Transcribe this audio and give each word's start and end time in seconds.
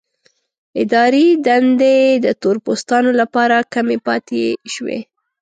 اداري 0.81 1.27
دندې 1.45 1.97
د 2.25 2.27
تور 2.41 2.55
پوستانو 2.65 3.11
لپاره 3.21 3.57
کمې 3.73 3.97
پاتې 4.07 4.41
شوې. 4.73 4.99